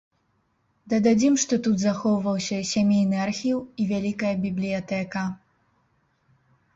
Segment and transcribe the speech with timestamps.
[0.91, 5.27] Дададзім, што тут захоўваўся сямейны архіў і вялікая бібліятэка.